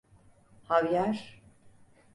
Havyar… 0.63 1.41